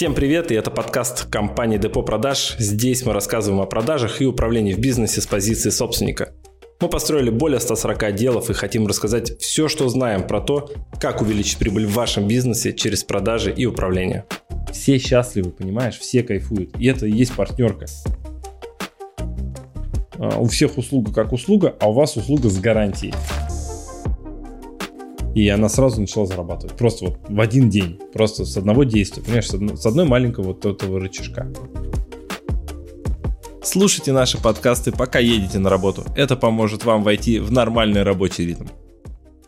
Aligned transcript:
Всем 0.00 0.14
привет, 0.14 0.50
и 0.50 0.54
это 0.54 0.70
подкаст 0.70 1.26
компании 1.26 1.76
Депо 1.76 2.02
Продаж. 2.02 2.56
Здесь 2.58 3.04
мы 3.04 3.12
рассказываем 3.12 3.60
о 3.60 3.66
продажах 3.66 4.22
и 4.22 4.24
управлении 4.24 4.72
в 4.72 4.78
бизнесе 4.78 5.20
с 5.20 5.26
позиции 5.26 5.68
собственника. 5.68 6.32
Мы 6.80 6.88
построили 6.88 7.28
более 7.28 7.60
140 7.60 8.02
отделов 8.04 8.48
и 8.48 8.54
хотим 8.54 8.86
рассказать 8.86 9.38
все, 9.40 9.68
что 9.68 9.90
знаем 9.90 10.26
про 10.26 10.40
то, 10.40 10.72
как 10.98 11.20
увеличить 11.20 11.58
прибыль 11.58 11.84
в 11.84 11.92
вашем 11.92 12.26
бизнесе 12.26 12.72
через 12.72 13.04
продажи 13.04 13.52
и 13.52 13.66
управление. 13.66 14.24
Все 14.72 14.96
счастливы, 14.96 15.50
понимаешь, 15.50 15.98
все 15.98 16.22
кайфуют. 16.22 16.70
И 16.78 16.86
это 16.86 17.04
и 17.04 17.12
есть 17.12 17.36
партнерка. 17.36 17.84
А, 20.18 20.38
у 20.38 20.46
всех 20.46 20.78
услуга 20.78 21.12
как 21.12 21.34
услуга, 21.34 21.76
а 21.78 21.90
у 21.90 21.92
вас 21.92 22.16
услуга 22.16 22.48
с 22.48 22.58
гарантией. 22.58 23.12
И 25.34 25.48
она 25.48 25.68
сразу 25.68 26.00
начала 26.00 26.26
зарабатывать. 26.26 26.76
Просто 26.76 27.06
вот 27.06 27.18
в 27.28 27.40
один 27.40 27.70
день. 27.70 28.00
Просто 28.12 28.44
с 28.44 28.56
одного 28.56 28.84
действия. 28.84 29.22
Понимаешь, 29.22 29.48
с, 29.48 29.54
одно, 29.54 29.76
с 29.76 29.86
одной 29.86 30.04
маленького 30.04 30.48
вот 30.48 30.66
этого 30.66 30.98
рычажка. 30.98 31.48
Слушайте 33.62 34.12
наши 34.12 34.38
подкасты, 34.38 34.90
пока 34.90 35.18
едете 35.18 35.58
на 35.58 35.70
работу. 35.70 36.04
Это 36.16 36.34
поможет 36.34 36.84
вам 36.84 37.04
войти 37.04 37.38
в 37.38 37.52
нормальный 37.52 38.02
рабочий 38.02 38.46
ритм. 38.46 38.66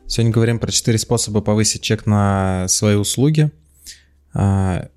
Сегодня 0.07 0.33
говорим 0.33 0.59
про 0.59 0.71
четыре 0.71 0.99
способа 0.99 1.41
повысить 1.41 1.81
чек 1.83 2.07
на 2.07 2.69
свои 2.69 2.95
услуги. 2.95 3.51
А, 4.35 4.89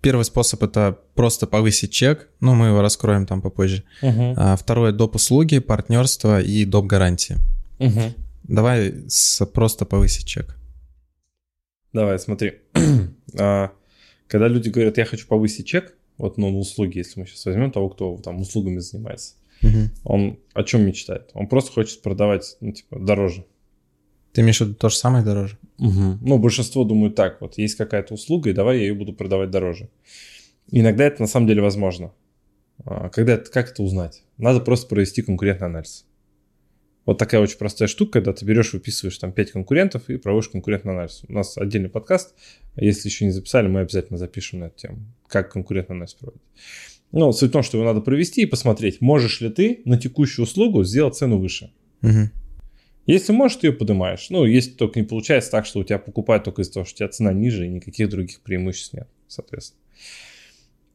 первый 0.00 0.24
способ 0.24 0.62
это 0.62 0.98
просто 1.14 1.46
повысить 1.46 1.92
чек, 1.92 2.28
ну 2.40 2.54
мы 2.54 2.66
его 2.68 2.80
раскроем 2.80 3.26
там 3.26 3.40
попозже. 3.40 3.84
Угу. 4.02 4.36
Второе 4.58 4.92
доп. 4.92 5.14
услуги, 5.16 5.58
партнерство 5.58 6.40
и 6.40 6.64
доп. 6.64 6.86
гарантии. 6.86 7.36
Угу. 7.78 8.00
Давай 8.44 9.04
с 9.08 9.44
просто 9.46 9.84
повысить 9.86 10.26
чек. 10.26 10.56
Давай, 11.92 12.18
смотри. 12.18 12.54
а, 13.38 13.72
когда 14.26 14.48
люди 14.48 14.68
говорят, 14.68 14.98
я 14.98 15.04
хочу 15.04 15.26
повысить 15.26 15.66
чек, 15.66 15.94
вот 16.18 16.38
ну, 16.38 16.50
на 16.50 16.58
услуги, 16.58 16.98
если 16.98 17.20
мы 17.20 17.26
сейчас 17.26 17.44
возьмем 17.46 17.70
того, 17.70 17.88
кто 17.88 18.16
там 18.18 18.40
услугами 18.40 18.78
занимается, 18.78 19.34
угу. 19.62 19.90
он 20.04 20.38
о 20.52 20.62
чем 20.62 20.84
мечтает? 20.86 21.30
Он 21.34 21.48
просто 21.48 21.72
хочет 21.72 22.02
продавать, 22.02 22.56
ну, 22.60 22.72
типа, 22.72 22.98
дороже. 22.98 23.44
Ты 24.32 24.40
имеешь 24.40 24.58
в 24.58 24.62
виду 24.62 24.74
то 24.74 24.88
же 24.88 24.96
самое 24.96 25.24
дороже? 25.24 25.58
Угу. 25.78 26.18
Ну, 26.20 26.38
большинство 26.38 26.84
думают 26.84 27.14
так, 27.14 27.40
вот 27.40 27.58
есть 27.58 27.76
какая-то 27.76 28.14
услуга, 28.14 28.50
и 28.50 28.52
давай 28.52 28.78
я 28.78 28.82
ее 28.82 28.94
буду 28.94 29.12
продавать 29.12 29.50
дороже. 29.50 29.88
Иногда 30.70 31.04
это 31.04 31.22
на 31.22 31.28
самом 31.28 31.46
деле 31.46 31.62
возможно. 31.62 32.12
А, 32.84 33.08
когда, 33.08 33.38
как 33.38 33.70
это 33.70 33.82
узнать? 33.82 34.22
Надо 34.36 34.60
просто 34.60 34.88
провести 34.88 35.22
конкурентный 35.22 35.68
анализ. 35.68 36.04
Вот 37.06 37.18
такая 37.18 37.40
очень 37.40 37.58
простая 37.58 37.86
штука, 37.86 38.12
когда 38.12 38.32
ты 38.32 38.44
берешь, 38.44 38.72
выписываешь 38.72 39.18
там 39.18 39.32
5 39.32 39.52
конкурентов 39.52 40.08
и 40.08 40.16
проводишь 40.16 40.48
конкурентный 40.48 40.92
анализ. 40.92 41.22
У 41.28 41.32
нас 41.32 41.58
отдельный 41.58 41.90
подкаст, 41.90 42.34
если 42.76 43.08
еще 43.08 43.26
не 43.26 43.30
записали, 43.30 43.68
мы 43.68 43.80
обязательно 43.80 44.18
запишем 44.18 44.60
на 44.60 44.64
эту 44.66 44.78
тему, 44.78 44.98
как 45.26 45.52
конкурентный 45.52 45.96
анализ 45.96 46.14
проводить. 46.14 46.42
Ну, 47.12 47.30
суть 47.32 47.50
в 47.50 47.52
том, 47.52 47.62
что 47.62 47.76
его 47.76 47.86
надо 47.86 48.00
провести 48.00 48.42
и 48.42 48.46
посмотреть, 48.46 49.00
можешь 49.00 49.40
ли 49.40 49.50
ты 49.50 49.82
на 49.84 49.98
текущую 49.98 50.44
услугу 50.44 50.82
сделать 50.82 51.14
цену 51.14 51.38
выше. 51.38 51.72
Угу. 52.02 52.30
Если 53.06 53.32
можешь, 53.32 53.58
ты 53.58 53.66
ее 53.68 53.72
поднимаешь. 53.72 54.30
Ну, 54.30 54.44
если 54.46 54.70
только 54.70 54.98
не 54.98 55.06
получается 55.06 55.50
так, 55.50 55.66
что 55.66 55.80
у 55.80 55.84
тебя 55.84 55.98
покупают 55.98 56.44
только 56.44 56.62
из-за 56.62 56.72
того, 56.72 56.86
что 56.86 56.94
у 56.94 56.98
тебя 56.98 57.08
цена 57.08 57.32
ниже 57.32 57.66
и 57.66 57.68
никаких 57.68 58.08
других 58.08 58.40
преимуществ 58.40 58.94
нет, 58.94 59.08
соответственно. 59.28 59.80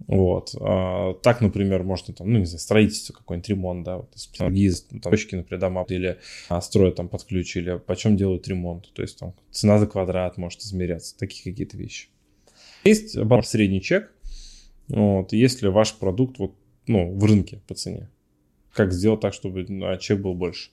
Вот. 0.07 0.55
А, 0.59 1.13
так, 1.15 1.41
например, 1.41 1.83
можно 1.83 2.13
там, 2.13 2.31
ну, 2.31 2.39
не 2.39 2.45
знаю, 2.45 2.59
строительство 2.59 3.13
какой-нибудь 3.13 3.49
ремонт, 3.49 3.83
да, 3.83 3.97
вот, 3.97 4.15
там, 4.37 4.53
точки, 5.01 5.35
например, 5.35 5.59
дома 5.59 5.85
или 5.89 6.19
а, 6.47 6.61
строят 6.61 6.95
там 6.95 7.09
под 7.09 7.23
ключ, 7.23 7.55
или 7.57 7.77
почем 7.77 8.17
делают 8.17 8.47
ремонт, 8.47 8.91
то 8.93 9.01
есть 9.01 9.19
там 9.19 9.33
цена 9.51 9.77
за 9.77 9.87
квадрат 9.87 10.37
может 10.37 10.61
измеряться, 10.61 11.17
такие 11.17 11.43
какие-то 11.43 11.77
вещи. 11.77 12.07
Есть 12.85 13.17
средний 13.43 13.81
чек, 13.81 14.11
вот, 14.87 15.33
если 15.33 15.67
ваш 15.67 15.93
продукт 15.93 16.39
вот, 16.39 16.55
ну, 16.87 17.13
в 17.15 17.23
рынке 17.25 17.61
по 17.67 17.75
цене. 17.75 18.09
Как 18.73 18.93
сделать 18.93 19.19
так, 19.19 19.33
чтобы 19.33 19.65
ну, 19.67 19.97
чек 19.97 20.21
был 20.21 20.33
больше? 20.33 20.71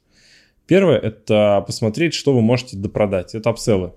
Первое– 0.66 0.98
это 1.02 1.62
посмотреть, 1.66 2.14
что 2.14 2.34
вы 2.34 2.42
можете 2.42 2.76
допродать. 2.76 3.34
Это 3.34 3.50
апселлы. 3.50 3.92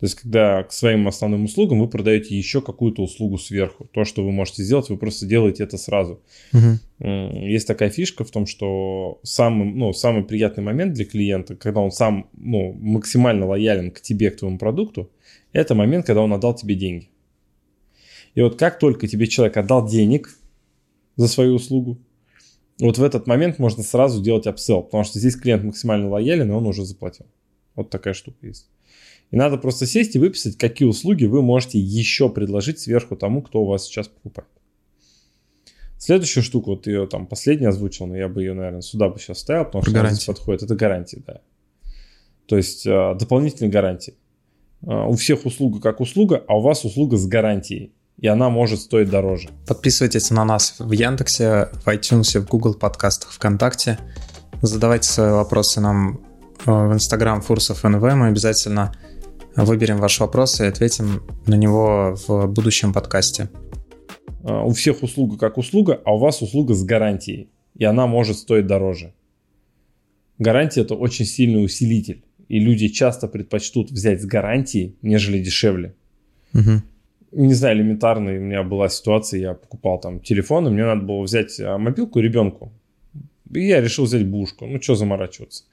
То 0.00 0.06
есть, 0.06 0.16
когда 0.16 0.62
к 0.64 0.72
своим 0.72 1.08
основным 1.08 1.44
услугам 1.44 1.80
вы 1.80 1.88
продаете 1.88 2.36
еще 2.36 2.60
какую-то 2.60 3.02
услугу 3.02 3.38
сверху. 3.38 3.86
То, 3.92 4.04
что 4.04 4.24
вы 4.24 4.32
можете 4.32 4.62
сделать, 4.62 4.88
вы 4.88 4.96
просто 4.96 5.26
делаете 5.26 5.62
это 5.62 5.78
сразу. 5.78 6.20
Угу. 6.52 7.06
Есть 7.06 7.66
такая 7.66 7.90
фишка 7.90 8.24
в 8.24 8.30
том, 8.30 8.46
что 8.46 9.20
самый, 9.22 9.72
ну, 9.72 9.92
самый 9.92 10.24
приятный 10.24 10.64
момент 10.64 10.94
для 10.94 11.04
клиента, 11.04 11.56
когда 11.56 11.80
он 11.80 11.90
сам 11.90 12.28
ну, 12.36 12.72
максимально 12.72 13.46
лоялен 13.46 13.90
к 13.90 14.00
тебе, 14.00 14.30
к 14.30 14.36
твоему 14.36 14.58
продукту, 14.58 15.10
это 15.52 15.74
момент, 15.74 16.06
когда 16.06 16.22
он 16.22 16.32
отдал 16.32 16.54
тебе 16.54 16.74
деньги. 16.74 17.08
И 18.34 18.42
вот 18.42 18.56
как 18.58 18.78
только 18.78 19.06
тебе 19.06 19.26
человек 19.26 19.56
отдал 19.56 19.88
денег 19.88 20.36
за 21.16 21.28
свою 21.28 21.54
услугу, 21.54 21.98
вот 22.80 22.98
в 22.98 23.02
этот 23.02 23.26
момент 23.26 23.58
можно 23.58 23.82
сразу 23.82 24.20
делать 24.20 24.46
апсел, 24.46 24.82
потому 24.82 25.04
что 25.04 25.18
здесь 25.18 25.36
клиент 25.36 25.62
максимально 25.62 26.08
лоялен, 26.08 26.50
и 26.50 26.54
он 26.54 26.66
уже 26.66 26.84
заплатил. 26.84 27.26
Вот 27.76 27.90
такая 27.90 28.14
штука 28.14 28.36
есть. 28.46 28.68
И 29.30 29.36
надо 29.36 29.56
просто 29.56 29.86
сесть 29.86 30.14
и 30.16 30.18
выписать, 30.18 30.56
какие 30.56 30.86
услуги 30.86 31.24
вы 31.24 31.42
можете 31.42 31.78
еще 31.78 32.28
предложить 32.28 32.78
сверху 32.78 33.16
тому, 33.16 33.42
кто 33.42 33.62
у 33.62 33.66
вас 33.66 33.84
сейчас 33.84 34.08
покупает. 34.08 34.48
Следующая 35.98 36.42
штука, 36.42 36.68
вот 36.70 36.86
ее 36.86 37.06
там 37.06 37.26
последняя 37.26 37.68
озвучил, 37.68 38.06
но 38.06 38.16
я 38.16 38.28
бы 38.28 38.42
ее, 38.42 38.52
наверное, 38.52 38.82
сюда 38.82 39.08
бы 39.08 39.18
сейчас 39.18 39.38
ставил, 39.38 39.64
потому 39.64 39.82
Про 39.82 39.90
что 39.90 40.00
гарантии. 40.00 40.24
она 40.28 40.34
подходит. 40.34 40.62
Это 40.62 40.74
гарантии, 40.74 41.22
да. 41.26 41.40
То 42.46 42.56
есть 42.56 42.86
э, 42.86 43.14
дополнительные 43.18 43.70
гарантии. 43.70 44.14
Э, 44.82 45.06
у 45.06 45.14
всех 45.14 45.46
услуга 45.46 45.80
как 45.80 46.00
услуга, 46.00 46.44
а 46.46 46.58
у 46.58 46.60
вас 46.60 46.84
услуга 46.84 47.16
с 47.16 47.26
гарантией. 47.26 47.92
И 48.18 48.28
она 48.28 48.48
может 48.48 48.80
стоить 48.80 49.10
дороже. 49.10 49.48
Подписывайтесь 49.66 50.30
на 50.30 50.44
нас 50.44 50.76
в 50.78 50.92
Яндексе, 50.92 51.70
в 51.72 51.88
iTunes, 51.88 52.38
в 52.38 52.46
Google 52.48 52.74
подкастах, 52.74 53.32
ВКонтакте. 53.32 53.98
Задавайте 54.62 55.08
свои 55.08 55.30
вопросы 55.30 55.80
нам 55.80 56.20
э, 56.66 56.70
в 56.70 56.92
Instagram 56.92 57.40
Фурсов 57.40 57.82
НВ. 57.82 58.02
Мы 58.02 58.28
обязательно 58.28 58.94
выберем 59.56 59.98
ваш 59.98 60.20
вопрос 60.20 60.60
и 60.60 60.64
ответим 60.64 61.22
на 61.46 61.54
него 61.54 62.16
в 62.26 62.46
будущем 62.46 62.92
подкасте. 62.92 63.48
А, 64.42 64.64
у 64.64 64.72
всех 64.72 65.02
услуга 65.02 65.38
как 65.38 65.58
услуга, 65.58 66.00
а 66.04 66.14
у 66.14 66.18
вас 66.18 66.42
услуга 66.42 66.74
с 66.74 66.84
гарантией, 66.84 67.48
и 67.76 67.84
она 67.84 68.06
может 68.06 68.36
стоить 68.36 68.66
дороже. 68.66 69.12
Гарантия 70.38 70.80
это 70.80 70.94
очень 70.94 71.24
сильный 71.24 71.64
усилитель, 71.64 72.24
и 72.48 72.58
люди 72.58 72.88
часто 72.88 73.28
предпочтут 73.28 73.90
взять 73.90 74.20
с 74.20 74.26
гарантией, 74.26 74.96
нежели 75.02 75.38
дешевле. 75.38 75.94
Угу. 76.52 76.82
Не 77.32 77.54
знаю, 77.54 77.76
элементарно, 77.76 78.32
у 78.32 78.40
меня 78.40 78.62
была 78.62 78.88
ситуация, 78.88 79.40
я 79.40 79.54
покупал 79.54 80.00
там 80.00 80.20
телефон, 80.20 80.66
и 80.66 80.70
мне 80.70 80.84
надо 80.84 81.02
было 81.02 81.22
взять 81.22 81.60
а, 81.60 81.78
мобилку 81.78 82.18
ребенку. 82.18 82.72
И 83.52 83.66
я 83.66 83.80
решил 83.80 84.04
взять 84.04 84.26
бушку. 84.26 84.66
Ну, 84.66 84.82
что 84.82 84.96
заморачиваться 84.96 85.64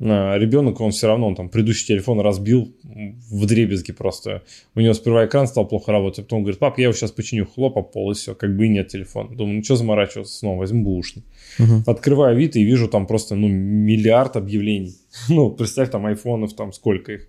ребенок, 0.00 0.80
он 0.80 0.92
все 0.92 1.06
равно, 1.08 1.28
он 1.28 1.34
там 1.34 1.50
предыдущий 1.50 1.86
телефон 1.86 2.20
разбил 2.20 2.74
в 2.82 3.46
дребезги 3.46 3.92
просто. 3.92 4.42
У 4.74 4.80
него 4.80 4.94
сперва 4.94 5.26
экран 5.26 5.46
стал 5.46 5.68
плохо 5.68 5.92
работать, 5.92 6.20
а 6.20 6.22
потом 6.22 6.42
говорит, 6.42 6.58
пап, 6.58 6.78
я 6.78 6.84
его 6.84 6.94
сейчас 6.94 7.12
починю, 7.12 7.46
хлоп, 7.46 7.76
об 7.76 7.92
пол, 7.92 8.10
и 8.10 8.14
все, 8.14 8.34
как 8.34 8.56
бы 8.56 8.66
и 8.66 8.68
нет 8.70 8.88
телефона. 8.88 9.36
Думаю, 9.36 9.58
ну 9.58 9.64
что 9.64 9.76
заморачиваться 9.76 10.38
снова, 10.38 10.60
возьму 10.60 10.84
бушный. 10.84 11.22
Угу. 11.58 11.82
Открываю 11.86 12.36
вид 12.36 12.56
и 12.56 12.64
вижу 12.64 12.88
там 12.88 13.06
просто, 13.06 13.36
ну, 13.36 13.48
миллиард 13.48 14.36
объявлений. 14.36 14.94
ну, 15.28 15.50
представь, 15.50 15.90
там 15.90 16.06
айфонов, 16.06 16.54
там 16.54 16.72
сколько 16.72 17.12
их. 17.12 17.28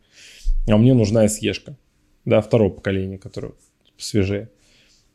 А 0.68 0.78
мне 0.78 0.94
нужна 0.94 1.26
SE-шка, 1.26 1.76
да, 2.24 2.40
второго 2.40 2.70
поколения, 2.70 3.18
которое 3.18 3.52
свежее. 3.98 4.50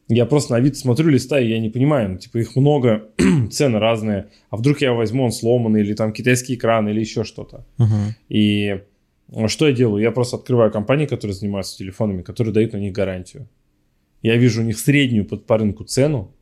Я 0.09 0.25
просто 0.25 0.53
на 0.53 0.61
вид 0.61 0.77
смотрю, 0.77 1.09
листаю, 1.09 1.49
я 1.49 1.59
не 1.59 1.69
понимаю, 1.69 2.11
ну, 2.11 2.19
типа 2.19 2.39
их 2.39 2.55
много, 2.55 3.09
цены 3.51 3.79
разные, 3.81 4.29
а 4.51 4.57
вдруг 4.57 4.81
я 4.81 4.93
возьму, 4.93 5.25
он 5.25 5.33
сломанный, 5.33 5.81
или 5.81 5.95
там 5.95 6.13
китайский 6.13 6.55
экран, 6.55 6.89
или 6.89 7.01
еще 7.01 7.25
что-то. 7.25 7.67
Uh-huh. 7.79 8.13
И 8.29 8.83
что 9.49 9.67
я 9.67 9.73
делаю? 9.75 10.03
Я 10.03 10.13
просто 10.13 10.37
открываю 10.37 10.71
компании, 10.71 11.07
которые 11.07 11.35
занимаются 11.35 11.77
телефонами, 11.77 12.23
которые 12.23 12.55
дают 12.55 12.73
на 12.73 12.77
них 12.77 12.93
гарантию. 12.93 13.49
Я 14.23 14.37
вижу 14.37 14.63
у 14.63 14.65
них 14.65 14.79
среднюю 14.79 15.25
под, 15.25 15.47
по 15.47 15.59
рынку 15.59 15.85
цену 15.85 16.33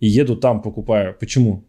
и 0.00 0.06
еду 0.06 0.36
там 0.36 0.60
покупаю. 0.60 1.16
Почему? 1.18 1.64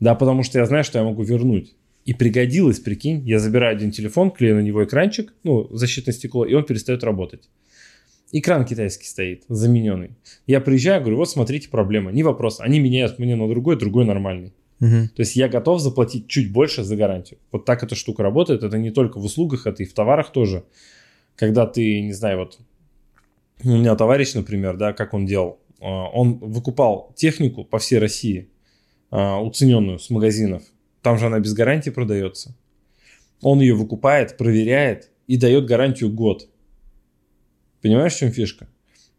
Да, 0.00 0.16
потому 0.16 0.42
что 0.42 0.58
я 0.58 0.66
знаю, 0.66 0.82
что 0.82 0.98
я 0.98 1.04
могу 1.04 1.22
вернуть. 1.22 1.76
И 2.04 2.14
пригодилось, 2.14 2.80
прикинь, 2.80 3.22
я 3.24 3.38
забираю 3.38 3.76
один 3.76 3.92
телефон, 3.92 4.32
клею 4.32 4.56
на 4.56 4.60
него 4.60 4.82
экранчик, 4.82 5.32
ну, 5.44 5.68
защитное 5.70 6.12
стекло, 6.12 6.44
и 6.44 6.54
он 6.54 6.64
перестает 6.64 7.04
работать. 7.04 7.48
Экран 8.32 8.64
китайский 8.64 9.06
стоит, 9.06 9.44
замененный. 9.48 10.16
Я 10.46 10.60
приезжаю, 10.60 11.02
говорю, 11.02 11.18
вот 11.18 11.30
смотрите, 11.30 11.68
проблема. 11.68 12.10
Не 12.12 12.22
вопрос. 12.22 12.60
Они 12.60 12.80
меняют 12.80 13.18
мне 13.18 13.36
на 13.36 13.46
другой, 13.46 13.78
другой 13.78 14.06
нормальный. 14.06 14.54
Угу. 14.80 15.10
То 15.14 15.20
есть 15.20 15.36
я 15.36 15.48
готов 15.48 15.80
заплатить 15.80 16.28
чуть 16.28 16.50
больше 16.50 16.82
за 16.82 16.96
гарантию. 16.96 17.38
Вот 17.52 17.66
так 17.66 17.82
эта 17.82 17.94
штука 17.94 18.22
работает. 18.22 18.62
Это 18.62 18.78
не 18.78 18.90
только 18.90 19.18
в 19.18 19.24
услугах, 19.24 19.66
это 19.66 19.82
и 19.82 19.86
в 19.86 19.92
товарах 19.92 20.32
тоже. 20.32 20.64
Когда 21.36 21.66
ты, 21.66 22.00
не 22.00 22.12
знаю, 22.12 22.38
вот 22.38 22.58
у 23.64 23.68
меня 23.68 23.94
товарищ, 23.94 24.34
например, 24.34 24.76
да, 24.76 24.92
как 24.92 25.14
он 25.14 25.26
делал. 25.26 25.60
А, 25.80 26.08
он 26.08 26.38
выкупал 26.38 27.12
технику 27.14 27.64
по 27.64 27.78
всей 27.78 27.98
России, 27.98 28.48
а, 29.10 29.40
уцененную 29.40 29.98
с 29.98 30.10
магазинов. 30.10 30.62
Там 31.02 31.18
же 31.18 31.26
она 31.26 31.38
без 31.38 31.52
гарантии 31.52 31.90
продается. 31.90 32.56
Он 33.42 33.60
ее 33.60 33.74
выкупает, 33.74 34.36
проверяет 34.36 35.10
и 35.26 35.36
дает 35.36 35.66
гарантию 35.66 36.10
год. 36.10 36.48
Понимаешь, 37.82 38.14
в 38.14 38.18
чем 38.18 38.30
фишка? 38.30 38.68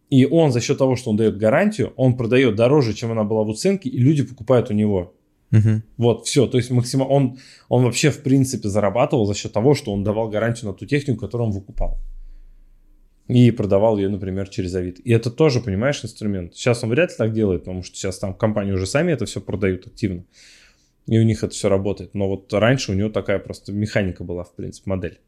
И 0.09 0.25
он 0.25 0.51
за 0.51 0.61
счет 0.61 0.77
того, 0.77 0.95
что 0.95 1.09
он 1.09 1.17
дает 1.17 1.37
гарантию, 1.37 1.93
он 1.95 2.15
продает 2.15 2.55
дороже, 2.55 2.93
чем 2.93 3.11
она 3.11 3.23
была 3.23 3.43
в 3.43 3.49
уценке, 3.49 3.89
и 3.89 3.97
люди 3.97 4.23
покупают 4.23 4.69
у 4.69 4.73
него. 4.73 5.15
Угу. 5.51 5.81
Вот, 5.97 6.25
все. 6.25 6.47
То 6.47 6.57
есть 6.57 6.71
максимум, 6.71 7.11
он, 7.11 7.37
он 7.69 7.83
вообще 7.83 8.09
в 8.09 8.21
принципе 8.23 8.69
зарабатывал 8.69 9.25
за 9.25 9.33
счет 9.33 9.53
того, 9.53 9.75
что 9.75 9.91
он 9.91 10.03
давал 10.03 10.29
гарантию 10.29 10.71
на 10.71 10.73
ту 10.73 10.85
технику, 10.85 11.19
которую 11.19 11.49
он 11.49 11.53
выкупал. 11.53 11.99
И 13.27 13.51
продавал 13.51 13.97
ее, 13.97 14.09
например, 14.09 14.49
через 14.49 14.75
Авито. 14.75 15.01
И 15.01 15.11
это 15.11 15.31
тоже, 15.31 15.61
понимаешь, 15.61 16.03
инструмент. 16.03 16.55
Сейчас 16.55 16.83
он 16.83 16.89
вряд 16.89 17.11
ли 17.11 17.15
так 17.17 17.33
делает, 17.33 17.61
потому 17.61 17.83
что 17.83 17.95
сейчас 17.95 18.19
там 18.19 18.33
компании 18.33 18.73
уже 18.73 18.85
сами 18.85 19.13
это 19.13 19.25
все 19.25 19.41
продают 19.41 19.87
активно. 19.87 20.25
И 21.07 21.17
у 21.17 21.23
них 21.23 21.43
это 21.43 21.53
все 21.53 21.69
работает. 21.69 22.13
Но 22.13 22.27
вот 22.27 22.51
раньше 22.53 22.91
у 22.91 22.95
него 22.95 23.09
такая 23.09 23.39
просто 23.39 23.71
механика 23.71 24.23
была, 24.23 24.43
в 24.43 24.53
принципе, 24.55 24.89
модель. 24.89 25.19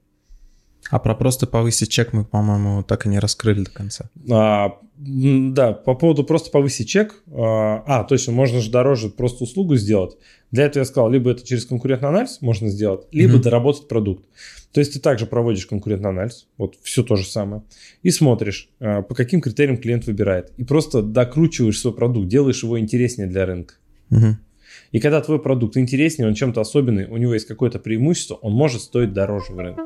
А 0.91 0.99
про 0.99 1.15
просто 1.15 1.47
повысить 1.47 1.89
чек 1.89 2.13
мы, 2.13 2.25
по-моему, 2.25 2.83
так 2.83 3.05
и 3.05 3.09
не 3.09 3.19
раскрыли 3.19 3.63
до 3.63 3.71
конца. 3.71 4.09
А, 4.29 4.77
да, 4.97 5.73
по 5.73 5.95
поводу 5.95 6.23
просто 6.23 6.51
повысить 6.51 6.87
чек. 6.87 7.15
А, 7.27 7.83
а, 7.87 8.03
точно, 8.03 8.33
можно 8.33 8.61
же 8.61 8.69
дороже 8.69 9.09
просто 9.09 9.43
услугу 9.43 9.75
сделать. 9.75 10.15
Для 10.51 10.65
этого 10.65 10.81
я 10.81 10.85
сказал, 10.85 11.09
либо 11.09 11.31
это 11.31 11.45
через 11.45 11.65
конкурентный 11.65 12.09
анализ 12.09 12.39
можно 12.41 12.69
сделать, 12.69 13.07
либо 13.11 13.37
mm-hmm. 13.37 13.41
доработать 13.41 13.87
продукт. 13.87 14.25
То 14.71 14.79
есть 14.79 14.93
ты 14.93 14.99
также 14.99 15.25
проводишь 15.25 15.65
конкурентный 15.65 16.09
анализ, 16.09 16.47
вот 16.57 16.75
все 16.83 17.01
то 17.01 17.15
же 17.15 17.25
самое, 17.25 17.63
и 18.03 18.11
смотришь, 18.11 18.69
а, 18.79 19.01
по 19.01 19.15
каким 19.15 19.41
критериям 19.41 19.77
клиент 19.77 20.05
выбирает. 20.05 20.51
И 20.57 20.63
просто 20.63 21.01
докручиваешь 21.01 21.79
свой 21.79 21.95
продукт, 21.95 22.27
делаешь 22.27 22.61
его 22.61 22.79
интереснее 22.79 23.27
для 23.27 23.45
рынка. 23.47 23.73
Угу. 24.11 24.37
И 24.91 24.99
когда 24.99 25.19
твой 25.21 25.41
продукт 25.41 25.77
интереснее, 25.77 26.27
он 26.27 26.35
чем-то 26.35 26.61
особенный, 26.61 27.07
у 27.07 27.17
него 27.17 27.33
есть 27.33 27.47
какое-то 27.47 27.79
преимущество, 27.79 28.35
он 28.35 28.53
может 28.53 28.81
стоить 28.81 29.13
дороже 29.13 29.51
в 29.51 29.59
рынке 29.59 29.81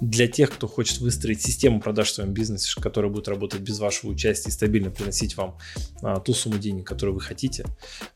для 0.00 0.26
тех, 0.28 0.50
кто 0.50 0.66
хочет 0.66 0.98
выстроить 0.98 1.42
систему 1.42 1.80
продаж 1.80 2.10
в 2.10 2.14
своем 2.14 2.32
бизнесе, 2.32 2.80
которая 2.80 3.10
будет 3.10 3.28
работать 3.28 3.60
без 3.60 3.78
вашего 3.78 4.10
участия 4.10 4.48
и 4.48 4.52
стабильно 4.52 4.90
приносить 4.90 5.36
вам 5.36 5.58
а, 6.02 6.20
ту 6.20 6.32
сумму 6.32 6.58
денег, 6.58 6.86
которую 6.86 7.14
вы 7.14 7.20
хотите, 7.20 7.64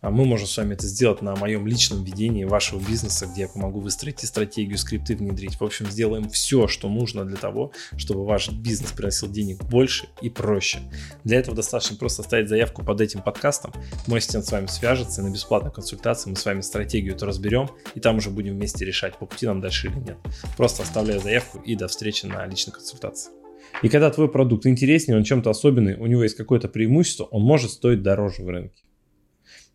а 0.00 0.10
мы 0.10 0.24
можем 0.24 0.46
с 0.46 0.56
вами 0.56 0.74
это 0.74 0.86
сделать 0.86 1.22
на 1.22 1.36
моем 1.36 1.66
личном 1.66 2.04
ведении 2.04 2.44
вашего 2.44 2.80
бизнеса, 2.80 3.26
где 3.26 3.42
я 3.42 3.48
помогу 3.48 3.80
выстроить 3.80 4.22
и 4.22 4.26
стратегию, 4.26 4.78
скрипты 4.78 5.16
внедрить. 5.16 5.60
В 5.60 5.64
общем, 5.64 5.86
сделаем 5.90 6.30
все, 6.30 6.68
что 6.68 6.88
нужно 6.88 7.24
для 7.24 7.36
того, 7.36 7.72
чтобы 7.96 8.24
ваш 8.24 8.50
бизнес 8.50 8.92
приносил 8.92 9.28
денег 9.28 9.62
больше 9.64 10.08
и 10.22 10.30
проще. 10.30 10.80
Для 11.24 11.38
этого 11.38 11.56
достаточно 11.56 11.96
просто 11.96 12.22
оставить 12.22 12.48
заявку 12.48 12.84
под 12.84 13.00
этим 13.00 13.22
подкастом. 13.22 13.72
Мой 14.06 14.18
ассистент 14.18 14.46
с 14.46 14.52
вами 14.52 14.66
свяжется, 14.66 15.20
и 15.20 15.24
на 15.24 15.30
бесплатной 15.30 15.72
консультации 15.72 16.30
мы 16.30 16.36
с 16.36 16.44
вами 16.44 16.62
стратегию 16.62 17.14
это 17.14 17.26
разберем, 17.26 17.68
и 17.94 18.00
там 18.00 18.16
уже 18.16 18.30
будем 18.30 18.54
вместе 18.54 18.84
решать, 18.84 19.18
по 19.18 19.26
пути 19.26 19.46
нам 19.46 19.60
дальше 19.60 19.88
или 19.88 19.98
нет. 19.98 20.18
Просто 20.56 20.82
оставляю 20.82 21.20
заявку 21.20 21.58
и 21.58 21.73
до 21.76 21.88
встречи 21.88 22.26
на 22.26 22.46
личной 22.46 22.72
консультации. 22.72 23.30
И 23.82 23.88
когда 23.88 24.10
твой 24.10 24.30
продукт 24.30 24.66
интереснее, 24.66 25.16
он 25.16 25.24
чем-то 25.24 25.50
особенный, 25.50 25.96
у 25.96 26.06
него 26.06 26.22
есть 26.22 26.36
какое-то 26.36 26.68
преимущество, 26.68 27.24
он 27.24 27.42
может 27.42 27.70
стоить 27.70 28.02
дороже 28.02 28.42
в 28.42 28.48
рынке. 28.48 28.82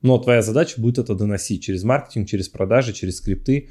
Но 0.01 0.18
твоя 0.18 0.42
задача 0.42 0.80
будет 0.80 0.98
это 0.98 1.16
доносить 1.16 1.63
через 1.63 1.84
маркетинг, 1.84 2.28
через 2.28 2.48
продажи, 2.48 2.94
через 2.94 3.18
скрипты. 3.18 3.69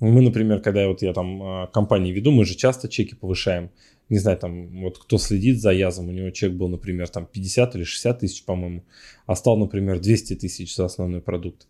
Мы, 0.00 0.20
например, 0.20 0.60
когда 0.60 0.86
вот 0.88 1.00
я 1.02 1.12
там 1.12 1.42
а, 1.42 1.66
компании 1.68 2.12
веду, 2.12 2.30
мы 2.30 2.44
же 2.44 2.54
часто 2.54 2.88
чеки 2.88 3.14
повышаем. 3.14 3.70
Не 4.08 4.18
знаю, 4.18 4.36
там 4.36 4.82
вот 4.82 4.98
кто 4.98 5.16
следит 5.16 5.60
за 5.60 5.70
Язом, 5.70 6.08
у 6.08 6.12
него 6.12 6.30
чек 6.30 6.52
был, 6.52 6.68
например, 6.68 7.08
там 7.08 7.24
50 7.24 7.76
или 7.76 7.84
60 7.84 8.18
тысяч, 8.18 8.44
по-моему, 8.44 8.84
а 9.26 9.36
стал, 9.36 9.56
например, 9.56 10.00
200 10.00 10.34
тысяч 10.34 10.74
за 10.74 10.84
основной 10.84 11.22
продукт. 11.22 11.66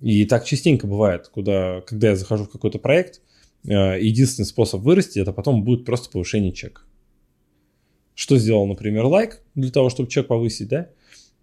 И 0.00 0.24
так 0.26 0.44
частенько 0.44 0.86
бывает, 0.86 1.28
куда, 1.28 1.80
когда 1.80 2.10
я 2.10 2.16
захожу 2.16 2.44
в 2.44 2.50
какой-то 2.50 2.78
проект, 2.78 3.22
единственный 3.64 4.46
способ 4.46 4.82
вырасти, 4.82 5.18
это 5.18 5.32
потом 5.32 5.64
будет 5.64 5.84
просто 5.84 6.10
повышение 6.10 6.52
чека. 6.52 6.82
Что 8.14 8.36
сделал, 8.38 8.66
например, 8.66 9.04
лайк 9.06 9.42
для 9.54 9.70
того, 9.70 9.90
чтобы 9.90 10.10
чек 10.10 10.26
повысить, 10.26 10.68
да? 10.68 10.88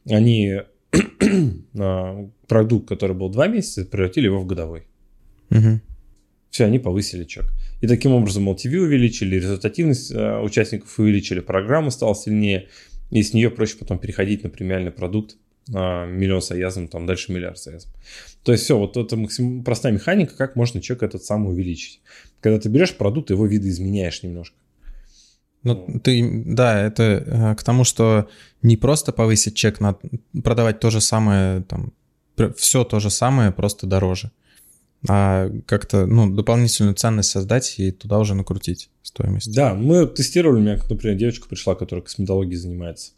Они 0.06 0.62
продукт, 2.48 2.88
который 2.88 3.16
был 3.16 3.30
два 3.30 3.48
месяца, 3.48 3.86
превратили 3.86 4.26
его 4.26 4.40
в 4.40 4.46
годовой. 4.46 4.88
Угу. 5.50 5.82
Все, 6.50 6.66
они 6.66 6.80
повысили 6.80 7.24
чек. 7.24 7.46
И 7.82 7.88
таким 7.88 8.14
образом 8.14 8.50
LTV 8.50 8.78
увеличили, 8.78 9.36
результативность 9.36 10.12
э, 10.12 10.40
участников 10.40 10.98
увеличили, 10.98 11.40
программа 11.40 11.92
стала 11.92 12.16
сильнее, 12.16 12.70
и 13.12 13.22
с 13.22 13.34
нее 13.34 13.50
проще 13.50 13.78
потом 13.78 14.00
переходить 14.00 14.44
на 14.44 14.50
премиальный 14.50 14.92
продукт 14.92 15.38
миллион 15.70 16.42
с 16.42 16.52
аязом, 16.52 16.88
там 16.88 17.06
дальше 17.06 17.32
миллиард 17.32 17.58
с 17.58 17.68
аязом. 17.68 17.92
То 18.44 18.52
есть 18.52 18.64
все, 18.64 18.78
вот 18.78 18.96
это 18.98 19.16
максим... 19.18 19.64
простая 19.64 19.92
механика, 19.94 20.36
как 20.36 20.56
можно 20.56 20.82
чек 20.82 21.04
этот 21.04 21.24
сам 21.24 21.46
увеличить. 21.48 22.02
Когда 22.40 22.60
ты 22.60 22.70
берешь 22.70 22.96
продукт, 22.96 23.30
его 23.30 23.46
видоизменяешь 23.46 24.24
немножко. 24.24 24.56
Ну, 25.64 26.00
ты, 26.02 26.44
да, 26.46 26.82
это 26.82 27.04
э, 27.04 27.56
к 27.56 27.64
тому, 27.64 27.84
что 27.84 28.30
не 28.62 28.78
просто 28.78 29.12
повысить 29.12 29.56
чек, 29.56 29.80
надо 29.80 30.00
продавать 30.44 30.80
то 30.80 30.90
же 30.90 31.02
самое, 31.02 31.64
там, 31.64 31.94
все 32.56 32.84
то 32.84 33.00
же 33.00 33.10
самое, 33.10 33.52
просто 33.52 33.88
дороже. 33.88 34.32
А 35.10 35.50
как-то, 35.66 36.06
ну, 36.06 36.34
дополнительную 36.34 36.96
ценность 36.96 37.30
создать 37.30 37.76
и 37.80 37.92
туда 37.92 38.20
уже 38.20 38.34
накрутить 38.34 38.90
стоимость. 39.04 39.54
Да, 39.54 39.74
мы 39.74 40.08
тестировали, 40.08 40.60
у 40.60 40.64
меня, 40.64 40.80
например, 40.90 41.18
девочка 41.18 41.48
пришла, 41.48 41.76
которая 41.76 42.04
косметологией 42.04 42.58
занимается. 42.58 43.12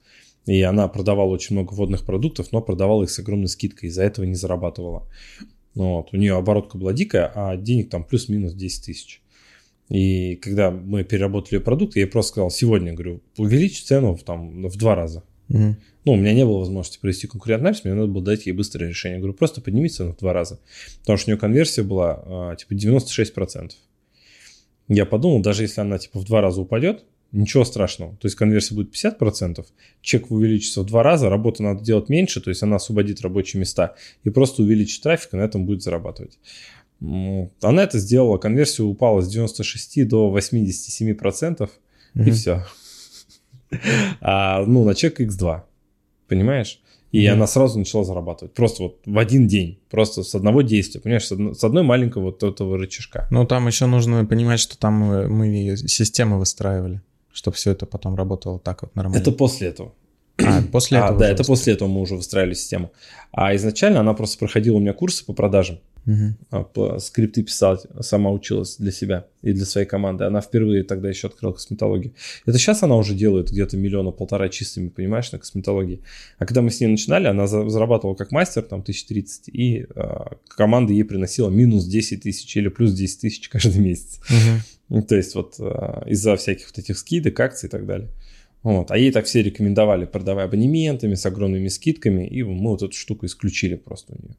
И 0.46 0.62
она 0.62 0.88
продавала 0.88 1.30
очень 1.30 1.56
много 1.56 1.74
водных 1.74 2.06
продуктов, 2.06 2.52
но 2.52 2.62
продавала 2.62 3.04
их 3.04 3.12
с 3.12 3.20
огромной 3.20 3.48
скидкой, 3.48 3.90
из-за 3.90 4.04
этого 4.04 4.26
не 4.26 4.36
зарабатывала. 4.36 5.08
Вот. 5.76 6.10
У 6.12 6.18
нее 6.18 6.36
оборотка 6.36 6.78
была 6.78 6.94
дикая, 6.94 7.32
а 7.34 7.56
денег 7.56 7.90
там 7.90 8.04
плюс-минус 8.04 8.54
10 8.54 8.86
тысяч. 8.86 9.22
И 9.90 10.36
когда 10.36 10.72
мы 10.72 11.04
переработали 11.04 11.56
ее 11.56 11.62
продукт, 11.62 11.96
я 11.96 12.04
ей 12.04 12.08
просто 12.08 12.32
сказал, 12.32 12.52
сегодня, 12.52 12.94
говорю, 12.94 13.22
увеличь 13.38 13.84
цену 13.84 14.18
там, 14.18 14.68
в 14.68 14.78
два 14.78 14.96
раза. 14.96 15.24
Угу. 15.50 15.76
Ну, 16.06 16.14
у 16.14 16.16
меня 16.16 16.34
не 16.34 16.46
было 16.46 16.60
возможности 16.60 17.00
провести 17.00 17.28
конкурентный 17.28 17.70
анализ, 17.70 17.84
мне 17.84 17.94
надо 17.94 18.08
было 18.08 18.24
дать 18.24 18.46
ей 18.46 18.54
быстрое 18.54 18.90
решение. 18.90 19.18
Я 19.18 19.20
говорю, 19.20 19.34
просто 19.34 19.62
подними 19.62 19.90
цену 19.90 20.14
в 20.14 20.18
два 20.18 20.34
раза. 20.34 20.60
Потому 21.02 21.18
что 21.18 21.30
у 21.30 21.32
нее 21.32 21.40
конверсия 21.40 21.84
была 21.84 22.24
а, 22.26 22.56
типа 22.56 22.74
96%. 22.74 23.72
Я 24.90 25.06
подумал, 25.06 25.42
даже 25.42 25.64
если 25.64 25.82
она 25.82 25.98
типа 25.98 26.20
в 26.20 26.26
два 26.26 26.42
раза 26.42 26.62
упадет, 26.62 27.04
Ничего 27.32 27.64
страшного. 27.64 28.16
То 28.16 28.26
есть 28.26 28.36
конверсия 28.36 28.74
будет 28.74 28.96
50%, 28.96 29.64
чек 30.02 30.32
увеличится 30.32 30.82
в 30.82 30.86
два 30.86 31.04
раза, 31.04 31.30
работу 31.30 31.62
надо 31.62 31.84
делать 31.84 32.10
меньше, 32.10 32.42
то 32.42 32.50
есть 32.50 32.64
она 32.64 32.78
освободит 32.78 33.22
рабочие 33.22 33.60
места 33.60 33.96
и 34.24 34.32
просто 34.32 34.64
увеличит 34.64 35.04
трафик, 35.04 35.34
и 35.34 35.38
на 35.38 35.42
этом 35.42 35.66
будет 35.66 35.84
зарабатывать. 35.84 36.40
Она 37.00 37.84
это 37.84 38.00
сделала, 38.00 38.38
конверсия 38.38 38.84
упала 38.84 39.22
с 39.22 39.30
96 39.30 40.08
до 40.08 40.36
87%, 40.36 41.16
mm-hmm. 41.16 41.70
и 42.16 42.32
все. 42.32 42.66
А, 44.20 44.66
ну, 44.66 44.84
на 44.84 44.96
чек 44.96 45.22
X2, 45.22 45.62
понимаешь? 46.28 46.82
И 47.12 47.24
mm-hmm. 47.24 47.30
она 47.30 47.46
сразу 47.46 47.78
начала 47.78 48.04
зарабатывать. 48.04 48.56
Просто 48.56 48.82
вот 48.82 48.98
в 49.06 49.20
один 49.20 49.48
день. 49.48 49.80
Просто 49.92 50.24
с 50.24 50.34
одного 50.34 50.64
действия. 50.64 51.00
Понимаешь, 51.00 51.28
с, 51.28 51.32
одно, 51.32 51.54
с 51.54 51.64
одной 51.64 51.84
маленького 51.84 52.24
вот 52.24 52.42
этого 52.42 52.80
рычажка. 52.80 53.28
Ну, 53.30 53.46
там 53.46 53.68
еще 53.68 53.86
нужно 53.86 54.26
понимать, 54.26 54.60
что 54.60 54.76
там 54.76 54.94
мы, 54.94 55.28
мы 55.28 55.78
системы 55.78 56.40
выстраивали 56.40 57.04
чтобы 57.32 57.56
все 57.56 57.72
это 57.72 57.86
потом 57.86 58.16
работало 58.16 58.60
так 58.60 58.82
вот 58.82 58.96
нормально. 58.96 59.22
Это 59.22 59.32
после 59.32 59.70
этого. 59.70 59.94
А, 60.38 60.62
после 60.72 61.00
а, 61.00 61.06
этого. 61.06 61.20
Да, 61.20 61.30
это 61.30 61.44
после 61.44 61.74
этого 61.74 61.90
мы 61.90 62.02
уже 62.02 62.16
выстраивали 62.16 62.54
систему. 62.54 62.92
А 63.32 63.56
изначально 63.56 64.00
она 64.00 64.14
просто 64.14 64.38
проходила 64.38 64.78
у 64.78 64.80
меня 64.80 64.94
курсы 64.94 65.26
по 65.26 65.34
продажам. 65.34 65.80
Угу. 66.06 67.00
Скрипты 67.00 67.44
писать, 67.44 67.86
сама 68.00 68.32
училась 68.32 68.78
для 68.78 68.92
себя 68.92 69.28
и 69.42 69.52
для 69.52 69.66
своей 69.66 69.86
команды. 69.86 70.24
Она 70.24 70.42
впервые 70.42 70.84
тогда 70.84 71.10
еще 71.10 71.28
открыла 71.28 71.54
косметологию. 71.54 72.14
Это 72.46 72.58
сейчас 72.58 72.82
она 72.84 72.96
уже 72.96 73.14
делает 73.14 73.52
где-то 73.52 73.78
миллиона 73.78 74.12
полтора 74.12 74.50
чистыми, 74.50 74.90
понимаешь, 74.90 75.32
на 75.32 75.40
косметологии. 75.40 76.02
А 76.40 76.46
когда 76.46 76.62
мы 76.62 76.72
с 76.72 76.80
ней 76.80 76.88
начинали, 76.88 77.28
она 77.28 77.48
зарабатывала 77.48 78.16
как 78.16 78.32
мастер, 78.32 78.64
там, 78.64 78.80
1030, 78.80 79.50
и 79.50 79.86
а, 79.96 80.38
команда 80.48 80.94
ей 80.94 81.04
приносила 81.04 81.50
минус 81.50 81.86
10 81.86 82.24
тысяч 82.24 82.56
или 82.58 82.70
плюс 82.70 82.94
10 82.94 83.22
тысяч 83.22 83.50
каждый 83.50 83.80
месяц. 83.80 84.20
Угу. 84.30 84.79
Ну, 84.90 85.04
то 85.04 85.16
есть 85.16 85.36
вот 85.36 85.56
э, 85.60 86.04
из-за 86.08 86.36
всяких 86.36 86.68
вот 86.68 86.80
этих 86.80 86.98
скидок, 86.98 87.40
акций 87.40 87.68
и 87.68 87.70
так 87.70 87.86
далее. 87.86 88.10
Вот. 88.64 88.92
А 88.92 88.98
ей 88.98 89.12
так 89.12 89.26
все 89.26 89.42
рекомендовали, 89.42 90.06
продавая 90.06 90.46
абонементами, 90.46 91.16
с 91.16 91.26
огромными 91.26 91.68
скидками, 91.70 92.28
и 92.28 92.44
мы 92.44 92.72
вот 92.72 92.82
эту 92.82 92.94
штуку 92.94 93.26
исключили 93.26 93.76
просто 93.76 94.14
у 94.14 94.22
нее. 94.22 94.36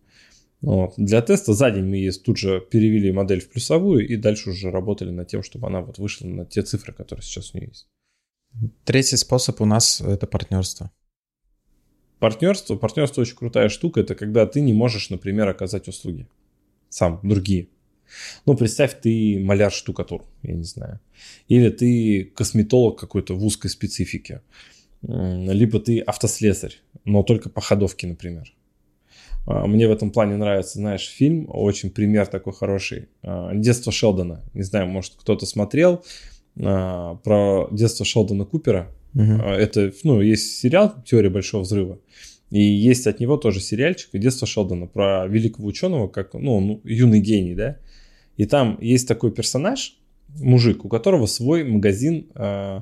Вот. 0.61 0.95
Для 0.97 1.23
теста 1.23 1.55
за 1.55 1.71
день 1.71 1.85
мы 1.85 1.97
ей 1.97 2.13
тут 2.13 2.37
же 2.37 2.61
перевели 2.61 3.13
модель 3.13 3.41
в 3.41 3.49
плюсовую 3.49 4.07
и 4.07 4.17
дальше 4.17 4.51
уже 4.51 4.71
работали 4.71 5.11
над 5.11 5.29
тем, 5.29 5.43
чтобы 5.43 5.69
она 5.69 5.81
вот 5.81 5.99
вышла 5.99 6.27
на 6.27 6.45
те 6.45 6.63
цифры, 6.63 6.93
которые 6.93 7.23
сейчас 7.23 7.55
у 7.55 7.59
нее 7.59 7.69
есть. 7.69 7.89
Третий 8.85 9.17
способ 9.17 9.61
у 9.61 9.65
нас– 9.65 10.01
это 10.07 10.27
партнерство. 10.27 10.91
Партнерство, 12.19 12.77
партнерство 12.77 13.23
очень 13.23 13.37
крутая 13.37 13.71
штука. 13.71 14.01
Это 14.01 14.15
когда 14.15 14.45
ты 14.47 14.61
не 14.61 14.75
можешь, 14.75 15.09
например, 15.09 15.49
оказать 15.49 15.89
услуги 15.89 16.29
сам, 16.91 17.21
другие. 17.23 17.69
Ну, 18.47 18.57
представь, 18.57 19.01
ты 19.01 19.39
маляр-штукатур, 19.41 20.25
я 20.43 20.55
не 20.55 20.65
знаю. 20.65 21.01
Или 21.49 21.71
ты 21.71 22.25
косметолог 22.25 22.99
какой-то 22.99 23.35
в 23.35 23.45
узкой 23.45 23.69
специфике. 23.69 24.43
Либо 25.03 25.81
ты 25.81 26.01
автослесарь, 26.01 26.77
но 27.05 27.23
только 27.23 27.49
по 27.49 27.61
ходовке, 27.61 28.07
например. 28.07 28.53
А, 29.47 29.67
мне 29.67 29.89
в 29.89 29.93
этом 29.93 30.11
плане 30.11 30.37
нравится, 30.37 30.79
знаешь, 30.79 31.09
фильм, 31.09 31.47
очень 31.49 31.91
пример 31.91 32.27
такой 32.27 32.53
хороший. 32.53 33.09
А, 33.23 33.55
Детство 33.55 33.93
Шелдона. 33.93 34.43
Не 34.55 34.63
знаю, 34.63 34.89
может, 34.89 35.15
кто-то 35.17 35.47
смотрел. 35.47 36.05
а, 36.59 37.17
про 37.17 37.69
детство 37.71 38.05
Шелдона 38.05 38.45
Купера. 38.45 38.89
Угу. 39.15 39.23
Это, 39.23 39.93
ну, 40.05 40.21
есть 40.21 40.59
сериал 40.59 40.95
«Теория 41.05 41.31
большого 41.31 41.63
взрыва». 41.63 41.99
И 42.51 42.61
есть 42.61 43.07
от 43.07 43.21
него 43.21 43.37
тоже 43.37 43.61
сериальчик 43.61 44.11
«Детство 44.13 44.47
Шелдона» 44.47 44.87
про 44.87 45.27
великого 45.27 45.69
ученого, 45.69 46.09
как, 46.09 46.35
ну, 46.35 46.61
ну, 46.61 46.81
юный 46.85 47.21
гений, 47.21 47.55
да. 47.55 47.79
И 48.41 48.47
там 48.47 48.79
есть 48.81 49.07
такой 49.07 49.33
персонаж, 49.33 49.99
мужик, 50.39 50.87
у 50.87 50.89
которого 50.89 51.27
свой 51.27 51.63
магазин 51.63 52.27
э, 52.35 52.81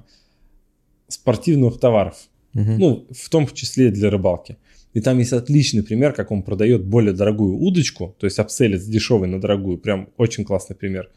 спортивных 1.08 1.80
товаров. 1.80 2.14
Угу. 2.54 2.72
Ну, 2.78 3.06
в 3.10 3.28
том 3.28 3.48
числе 3.48 3.90
для 3.90 4.08
рыбалки. 4.08 4.56
И 4.94 5.00
там 5.00 5.18
есть 5.18 5.32
отличный 5.32 5.82
пример, 5.82 6.12
как 6.12 6.30
он 6.30 6.44
продает 6.44 6.84
более 6.84 7.12
дорогую 7.12 7.56
удочку, 7.58 8.14
то 8.20 8.26
есть 8.26 8.38
апселит 8.38 8.80
с 8.80 8.86
дешевой 8.86 9.26
на 9.26 9.40
дорогую. 9.40 9.78
Прям 9.78 10.10
очень 10.16 10.44
классный 10.44 10.76
пример. 10.76 11.10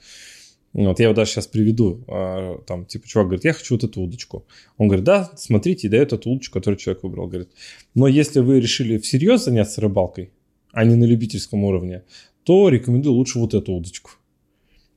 Вот 0.74 1.00
я 1.00 1.06
его 1.06 1.14
даже 1.14 1.30
сейчас 1.30 1.46
приведу. 1.46 2.04
А, 2.08 2.64
там, 2.66 2.88
типа, 2.88 3.08
чувак 3.08 3.28
говорит, 3.28 3.46
я 3.46 3.54
хочу 3.54 3.76
вот 3.76 3.84
эту 3.84 4.02
удочку. 4.02 4.48
Он 4.78 4.88
говорит, 4.88 5.06
да, 5.06 5.30
смотрите, 5.38 5.86
и 5.86 5.90
дает 5.92 6.14
эту 6.14 6.32
удочку, 6.32 6.56
которую 6.56 6.80
человек 6.80 7.04
выбрал. 7.04 7.28
Говорит, 7.28 7.50
но 7.94 8.08
если 8.08 8.40
вы 8.40 8.60
решили 8.60 8.98
всерьез 8.98 9.46
заняться 9.46 9.82
рыбалкой, 9.82 10.32
а 10.72 10.84
не 10.84 10.96
на 10.96 11.04
любительском 11.04 11.64
уровне, 11.64 12.02
то 12.44 12.70
рекомендую 12.70 13.14
лучше 13.14 13.38
вот 13.38 13.54
эту 13.54 13.74
удочку. 13.74 14.12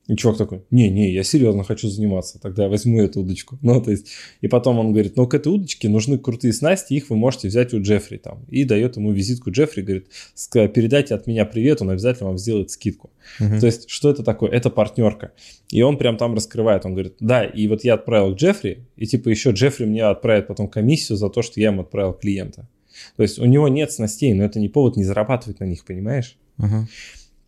И 0.06 0.16
чувак 0.16 0.36
такой, 0.36 0.62
не-не, 0.70 1.12
я 1.12 1.22
серьезно 1.22 1.64
хочу 1.64 1.88
заниматься, 1.88 2.38
тогда 2.38 2.64
я 2.64 2.68
возьму 2.68 3.00
эту 3.00 3.20
удочку. 3.20 3.58
Ну, 3.62 3.80
то 3.80 3.90
есть, 3.90 4.08
и 4.42 4.48
потом 4.48 4.78
он 4.78 4.92
говорит, 4.92 5.16
ну, 5.16 5.26
к 5.26 5.32
этой 5.32 5.50
удочке 5.50 5.88
нужны 5.88 6.18
крутые 6.18 6.52
снасти, 6.52 6.92
их 6.92 7.08
вы 7.08 7.16
можете 7.16 7.48
взять 7.48 7.72
у 7.72 7.80
Джеффри 7.80 8.18
там. 8.18 8.44
И 8.50 8.64
дает 8.64 8.96
ему 8.96 9.12
визитку 9.12 9.50
Джеффри, 9.50 9.80
говорит, 9.80 10.08
передайте 10.52 11.14
от 11.14 11.26
меня 11.26 11.46
привет, 11.46 11.80
он 11.80 11.88
обязательно 11.88 12.28
вам 12.28 12.38
сделает 12.38 12.70
скидку. 12.70 13.10
Uh-huh. 13.40 13.58
То 13.58 13.64
есть, 13.64 13.88
что 13.88 14.10
это 14.10 14.22
такое? 14.22 14.50
Это 14.50 14.68
партнерка. 14.68 15.32
И 15.70 15.80
он 15.80 15.96
прям 15.96 16.18
там 16.18 16.34
раскрывает, 16.34 16.84
он 16.84 16.92
говорит, 16.92 17.14
да, 17.20 17.42
и 17.42 17.66
вот 17.66 17.82
я 17.82 17.94
отправил 17.94 18.34
к 18.34 18.38
Джеффри, 18.38 18.86
и 18.96 19.06
типа 19.06 19.30
еще 19.30 19.52
Джеффри 19.52 19.86
мне 19.86 20.04
отправит 20.04 20.48
потом 20.48 20.68
комиссию 20.68 21.16
за 21.16 21.30
то, 21.30 21.40
что 21.40 21.60
я 21.60 21.68
ему 21.68 21.80
отправил 21.80 22.12
клиента. 22.12 22.68
То 23.16 23.22
есть, 23.22 23.38
у 23.38 23.46
него 23.46 23.68
нет 23.68 23.90
снастей, 23.90 24.34
но 24.34 24.44
это 24.44 24.60
не 24.60 24.68
повод 24.68 24.96
не 24.96 25.04
зарабатывать 25.04 25.60
на 25.60 25.64
них, 25.64 25.86
понимаешь? 25.86 26.36
Uh-huh. 26.58 26.84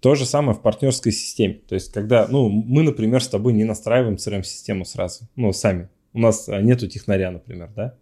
То 0.07 0.15
же 0.15 0.25
самое 0.25 0.57
в 0.57 0.63
партнерской 0.63 1.11
системе. 1.11 1.63
То 1.67 1.75
есть, 1.75 1.93
когда, 1.93 2.29
ну, 2.29 2.49
мы, 2.49 2.85
например, 2.85 3.21
с 3.21 3.27
тобой 3.27 3.53
не 3.53 3.65
настраиваем 3.65 4.15
CRM-систему 4.15 4.85
сразу, 4.85 5.29
ну, 5.35 5.53
сами. 5.53 5.89
У 6.13 6.21
нас 6.21 6.49
а, 6.49 6.63
нету 6.63 6.87
технаря, 6.87 7.33
например, 7.33 7.73
да? 7.75 7.99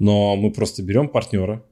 Но 0.00 0.34
мы 0.34 0.50
просто 0.50 0.82
берем 0.82 1.08
партнера, 1.08 1.64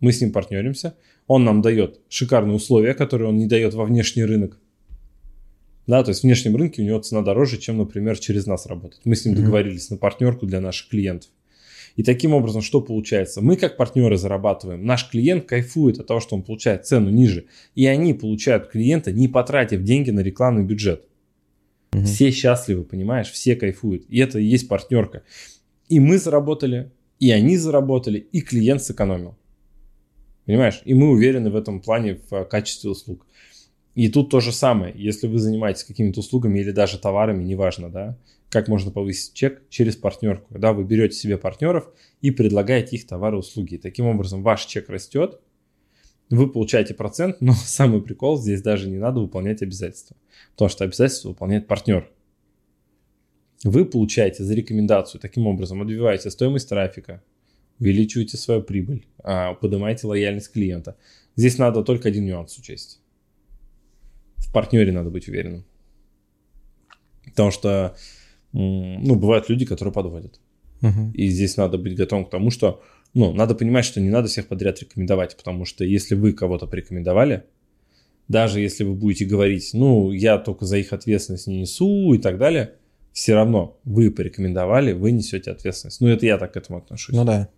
мы 0.00 0.12
с 0.12 0.22
ним 0.22 0.32
партнеримся, 0.32 0.96
он 1.26 1.44
нам 1.44 1.60
дает 1.60 2.00
шикарные 2.08 2.56
условия, 2.56 2.94
которые 2.94 3.28
он 3.28 3.36
не 3.36 3.46
дает 3.46 3.74
во 3.74 3.84
внешний 3.84 4.24
рынок. 4.24 4.58
Да, 5.86 6.02
то 6.02 6.08
есть 6.08 6.22
в 6.22 6.24
внешнем 6.24 6.56
рынке 6.56 6.80
у 6.80 6.86
него 6.86 6.98
цена 7.00 7.20
дороже, 7.20 7.58
чем, 7.58 7.76
например, 7.76 8.18
через 8.18 8.46
нас 8.46 8.64
работать. 8.64 9.02
Мы 9.04 9.14
с 9.14 9.26
ним 9.26 9.34
договорились 9.34 9.90
на 9.90 9.98
партнерку 9.98 10.46
для 10.46 10.62
наших 10.62 10.88
клиентов. 10.88 11.28
И 11.96 12.02
таким 12.02 12.34
образом, 12.34 12.60
что 12.60 12.80
получается? 12.82 13.40
Мы 13.40 13.56
как 13.56 13.76
партнеры 13.76 14.18
зарабатываем, 14.18 14.84
наш 14.84 15.08
клиент 15.08 15.46
кайфует 15.46 15.98
от 15.98 16.06
того, 16.06 16.20
что 16.20 16.36
он 16.36 16.42
получает 16.42 16.86
цену 16.86 17.10
ниже, 17.10 17.46
и 17.74 17.86
они 17.86 18.12
получают 18.12 18.68
клиента, 18.68 19.12
не 19.12 19.28
потратив 19.28 19.82
деньги 19.82 20.10
на 20.10 20.20
рекламный 20.20 20.62
бюджет. 20.62 21.06
Угу. 21.94 22.04
Все 22.04 22.30
счастливы, 22.30 22.84
понимаешь, 22.84 23.30
все 23.30 23.56
кайфуют. 23.56 24.04
И 24.08 24.18
это 24.18 24.38
и 24.38 24.44
есть 24.44 24.68
партнерка. 24.68 25.22
И 25.88 25.98
мы 25.98 26.18
заработали, 26.18 26.90
и 27.18 27.30
они 27.30 27.56
заработали, 27.56 28.18
и 28.18 28.42
клиент 28.42 28.82
сэкономил. 28.82 29.36
Понимаешь? 30.44 30.82
И 30.84 30.92
мы 30.92 31.10
уверены 31.10 31.50
в 31.50 31.56
этом 31.56 31.80
плане 31.80 32.18
в 32.30 32.44
качестве 32.44 32.90
услуг. 32.90 33.26
И 33.96 34.10
тут 34.10 34.28
то 34.28 34.40
же 34.40 34.52
самое. 34.52 34.92
Если 34.94 35.26
вы 35.26 35.38
занимаетесь 35.38 35.82
какими-то 35.82 36.20
услугами 36.20 36.58
или 36.58 36.70
даже 36.70 36.98
товарами, 36.98 37.42
неважно, 37.42 37.90
да, 37.90 38.18
как 38.50 38.68
можно 38.68 38.90
повысить 38.90 39.32
чек 39.32 39.62
через 39.70 39.96
партнерку. 39.96 40.52
Когда 40.52 40.74
вы 40.74 40.84
берете 40.84 41.16
себе 41.16 41.38
партнеров 41.38 41.88
и 42.20 42.30
предлагаете 42.30 42.96
их 42.96 43.06
товары 43.06 43.36
и 43.36 43.40
услуги. 43.40 43.78
Таким 43.78 44.04
образом, 44.04 44.42
ваш 44.42 44.66
чек 44.66 44.90
растет, 44.90 45.40
вы 46.28 46.46
получаете 46.46 46.92
процент, 46.92 47.40
но 47.40 47.54
самый 47.64 48.02
прикол, 48.02 48.38
здесь 48.38 48.60
даже 48.60 48.86
не 48.90 48.98
надо 48.98 49.20
выполнять 49.20 49.62
обязательства. 49.62 50.14
Потому 50.52 50.68
что 50.68 50.84
обязательства 50.84 51.30
выполняет 51.30 51.66
партнер. 51.66 52.06
Вы 53.64 53.86
получаете 53.86 54.44
за 54.44 54.52
рекомендацию, 54.54 55.22
таким 55.22 55.46
образом 55.46 55.80
отбиваете 55.80 56.30
стоимость 56.30 56.68
трафика, 56.68 57.22
увеличиваете 57.80 58.36
свою 58.36 58.60
прибыль, 58.62 59.06
а, 59.24 59.54
поднимаете 59.54 60.06
лояльность 60.06 60.52
клиента. 60.52 60.98
Здесь 61.34 61.56
надо 61.56 61.82
только 61.82 62.10
один 62.10 62.26
нюанс 62.26 62.58
учесть. 62.58 63.00
В 64.48 64.52
партнере 64.52 64.92
надо 64.92 65.10
быть 65.10 65.28
уверенным. 65.28 65.64
Потому 67.24 67.50
что 67.50 67.96
ну, 68.52 69.14
бывают 69.16 69.48
люди, 69.48 69.66
которые 69.66 69.92
подводят. 69.92 70.40
Угу. 70.82 71.12
И 71.14 71.28
здесь 71.28 71.56
надо 71.56 71.78
быть 71.78 71.96
готовым 71.96 72.26
к 72.26 72.30
тому, 72.30 72.50
что, 72.50 72.82
ну, 73.14 73.32
надо 73.32 73.54
понимать, 73.54 73.84
что 73.84 74.00
не 74.00 74.10
надо 74.10 74.28
всех 74.28 74.48
подряд 74.48 74.80
рекомендовать, 74.80 75.36
потому 75.36 75.64
что 75.64 75.84
если 75.84 76.14
вы 76.14 76.32
кого-то 76.32 76.66
порекомендовали, 76.66 77.44
даже 78.28 78.60
если 78.60 78.84
вы 78.84 78.94
будете 78.94 79.24
говорить, 79.24 79.70
ну, 79.72 80.10
я 80.10 80.38
только 80.38 80.64
за 80.64 80.78
их 80.78 80.92
ответственность 80.92 81.46
не 81.46 81.60
несу 81.60 82.12
и 82.14 82.18
так 82.18 82.38
далее, 82.38 82.74
все 83.12 83.34
равно 83.34 83.78
вы 83.84 84.10
порекомендовали, 84.10 84.92
вы 84.92 85.12
несете 85.12 85.50
ответственность. 85.50 86.00
Ну, 86.00 86.08
это 86.08 86.26
я 86.26 86.38
так 86.38 86.52
к 86.52 86.56
этому 86.56 86.78
отношусь. 86.78 87.14
Ну 87.14 87.24
да. 87.24 87.48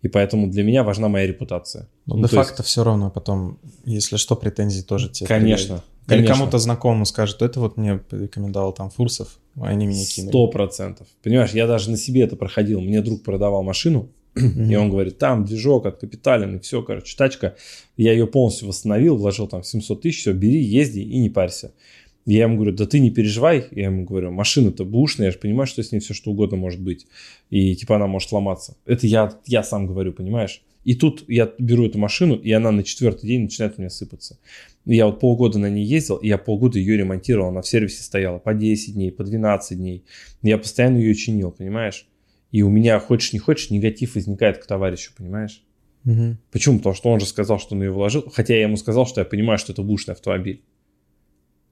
И 0.00 0.08
поэтому 0.08 0.46
для 0.48 0.62
меня 0.62 0.84
важна 0.84 1.08
моя 1.08 1.26
репутация. 1.26 1.88
Но 2.06 2.16
ну, 2.16 2.22
де-факто 2.22 2.62
есть... 2.62 2.68
все 2.68 2.84
равно 2.84 3.10
потом, 3.10 3.58
если 3.84 4.16
что, 4.16 4.36
претензии 4.36 4.82
тоже 4.82 5.10
тебе. 5.10 5.26
Конечно. 5.26 5.82
Или 6.08 6.26
кому-то 6.26 6.58
знакомому 6.58 7.04
скажет, 7.04 7.42
это 7.42 7.60
вот 7.60 7.76
мне 7.76 8.00
рекомендовал 8.10 8.72
там 8.72 8.90
Фурсов, 8.90 9.38
а 9.56 9.68
они 9.68 9.86
меня 9.86 10.04
кинули. 10.04 10.30
Сто 10.30 10.46
процентов. 10.48 11.06
Понимаешь, 11.22 11.50
я 11.50 11.66
даже 11.66 11.90
на 11.90 11.96
себе 11.96 12.22
это 12.22 12.36
проходил. 12.36 12.80
Мне 12.80 13.02
друг 13.02 13.22
продавал 13.22 13.62
машину, 13.62 14.10
и 14.34 14.76
он 14.76 14.90
говорит, 14.90 15.18
там 15.18 15.44
движок 15.44 15.86
от 15.86 15.98
капиталин, 15.98 16.56
и 16.56 16.58
все, 16.60 16.82
короче, 16.82 17.16
тачка. 17.16 17.56
Я 17.96 18.12
ее 18.12 18.26
полностью 18.26 18.68
восстановил, 18.68 19.16
вложил 19.16 19.48
там 19.48 19.62
700 19.62 20.02
тысяч, 20.02 20.20
все, 20.20 20.32
бери, 20.32 20.60
езди 20.60 21.00
и 21.00 21.18
не 21.18 21.30
парься. 21.30 21.72
Я 22.26 22.42
ему 22.42 22.56
говорю, 22.56 22.72
да 22.72 22.86
ты 22.86 22.98
не 22.98 23.10
переживай. 23.10 23.66
Я 23.70 23.84
ему 23.84 24.04
говорю, 24.04 24.32
машина-то 24.32 24.84
бушная, 24.84 25.26
я 25.26 25.32
же 25.32 25.38
понимаю, 25.38 25.68
что 25.68 25.82
с 25.82 25.92
ней 25.92 26.00
все 26.00 26.12
что 26.12 26.32
угодно 26.32 26.56
может 26.56 26.80
быть. 26.80 27.06
И 27.50 27.76
типа 27.76 27.96
она 27.96 28.08
может 28.08 28.28
сломаться. 28.28 28.76
Это 28.84 29.06
я, 29.06 29.32
я 29.46 29.62
сам 29.62 29.86
говорю, 29.86 30.12
понимаешь? 30.12 30.62
И 30.84 30.94
тут 30.94 31.24
я 31.28 31.52
беру 31.58 31.86
эту 31.86 31.98
машину, 31.98 32.36
и 32.36 32.50
она 32.52 32.72
на 32.72 32.82
четвертый 32.82 33.26
день 33.26 33.42
начинает 33.42 33.74
у 33.76 33.80
меня 33.80 33.90
сыпаться. 33.90 34.38
Я 34.86 35.06
вот 35.06 35.18
полгода 35.18 35.58
на 35.58 35.68
ней 35.68 35.84
ездил, 35.84 36.16
и 36.16 36.28
я 36.28 36.38
полгода 36.38 36.78
ее 36.78 36.96
ремонтировал, 36.96 37.48
она 37.48 37.60
в 37.60 37.66
сервисе 37.66 38.02
стояла 38.02 38.38
по 38.38 38.54
10 38.54 38.94
дней, 38.94 39.10
по 39.10 39.24
12 39.24 39.76
дней. 39.76 40.04
Я 40.42 40.58
постоянно 40.58 40.98
ее 40.98 41.14
чинил, 41.14 41.50
понимаешь? 41.50 42.06
И 42.52 42.62
у 42.62 42.70
меня, 42.70 42.98
хочешь 43.00 43.32
не 43.32 43.40
хочешь, 43.40 43.70
негатив 43.70 44.14
возникает 44.14 44.58
к 44.58 44.66
товарищу, 44.66 45.12
понимаешь? 45.16 45.64
Угу. 46.04 46.36
Почему? 46.52 46.78
Потому 46.78 46.94
что 46.94 47.10
он 47.10 47.18
же 47.18 47.26
сказал, 47.26 47.58
что 47.58 47.74
он 47.74 47.82
ее 47.82 47.90
вложил, 47.90 48.30
хотя 48.32 48.54
я 48.54 48.62
ему 48.62 48.76
сказал, 48.76 49.06
что 49.06 49.20
я 49.20 49.24
понимаю, 49.24 49.58
что 49.58 49.72
это 49.72 49.82
бушный 49.82 50.14
автомобиль. 50.14 50.62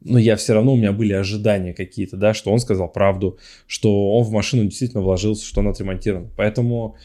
Но 0.00 0.18
я 0.18 0.34
все 0.36 0.52
равно, 0.52 0.74
у 0.74 0.76
меня 0.76 0.92
были 0.92 1.12
ожидания 1.12 1.72
какие-то, 1.72 2.16
да, 2.16 2.34
что 2.34 2.50
он 2.52 2.58
сказал 2.58 2.92
правду, 2.92 3.38
что 3.66 4.16
он 4.18 4.24
в 4.24 4.30
машину 4.30 4.64
действительно 4.64 5.02
вложился, 5.02 5.46
что 5.46 5.60
она 5.60 5.70
отремонтирована. 5.70 6.30
Поэтому 6.36 6.96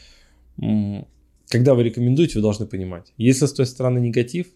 когда 1.48 1.74
вы 1.74 1.84
рекомендуете, 1.84 2.34
вы 2.34 2.42
должны 2.42 2.66
понимать, 2.66 3.12
если 3.16 3.46
с 3.46 3.52
той 3.52 3.64
стороны 3.64 4.00
негатив, 4.00 4.48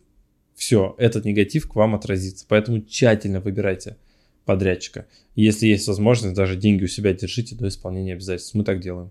все, 0.55 0.95
этот 0.99 1.25
негатив 1.25 1.69
к 1.69 1.75
вам 1.75 1.95
отразится. 1.95 2.45
Поэтому 2.49 2.81
тщательно 2.81 3.41
выбирайте 3.41 3.97
подрядчика. 4.45 5.07
Если 5.35 5.67
есть 5.67 5.89
возможность, 5.89 6.35
даже 6.35 6.57
деньги 6.57 6.85
у 6.85 6.89
себя 6.89 7.13
держите 7.13 7.57
до 7.57 7.69
исполнения 7.69 8.15
обязательств. 8.15 8.55
Мы 8.55 8.65
так 8.65 8.81
делаем. 8.81 9.11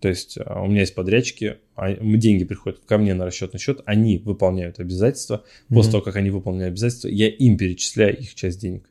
То 0.00 0.08
есть 0.08 0.36
а, 0.44 0.60
у 0.62 0.66
меня 0.66 0.80
есть 0.80 0.94
подрядчики, 0.94 1.56
а, 1.76 1.94
деньги 1.94 2.44
приходят 2.44 2.80
ко 2.80 2.98
мне 2.98 3.14
на 3.14 3.24
расчетный 3.24 3.58
счет, 3.58 3.80
они 3.86 4.18
выполняют 4.18 4.78
обязательства. 4.78 5.44
После 5.68 5.88
mm-hmm. 5.88 5.92
того, 5.92 6.02
как 6.02 6.16
они 6.16 6.30
выполняют 6.30 6.72
обязательства, 6.72 7.08
я 7.08 7.28
им 7.28 7.56
перечисляю 7.56 8.18
их 8.18 8.34
часть 8.34 8.60
денег. 8.60 8.90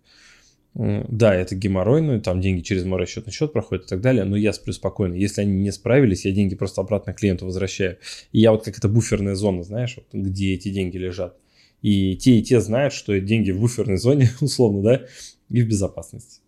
Да, 0.74 1.36
это 1.36 1.54
геморройно, 1.54 2.20
там 2.20 2.42
деньги 2.42 2.62
через 2.62 2.84
мой 2.84 2.98
расчетный 2.98 3.32
счет 3.32 3.54
проходят 3.54 3.86
и 3.86 3.88
так 3.88 4.02
далее, 4.02 4.24
но 4.24 4.36
я 4.36 4.54
сплю 4.54 4.74
спокойно. 4.74 5.14
Если 5.14 5.42
они 5.42 5.54
не 5.54 5.72
справились, 5.72 6.26
я 6.26 6.32
деньги 6.32 6.56
просто 6.56 6.82
обратно 6.82 7.14
клиенту 7.14 7.46
возвращаю. 7.46 8.00
И 8.32 8.40
я 8.40 8.52
вот 8.52 8.64
как 8.64 8.80
это 8.80 8.90
буферная 8.90 9.36
зона, 9.36 9.62
знаешь, 9.62 9.98
вот, 9.98 10.08
где 10.12 10.56
эти 10.56 10.70
деньги 10.70 10.98
лежат. 10.98 11.38
И 11.84 12.16
те, 12.16 12.40
и 12.40 12.42
те 12.42 12.62
знают, 12.62 12.94
что 12.94 13.20
деньги 13.20 13.52
в 13.52 13.60
буферной 13.60 13.98
зоне, 13.98 14.32
условно, 14.42 14.82
да, 14.82 15.06
и 15.50 15.62
в 15.62 15.68
безопасности. 15.68 16.42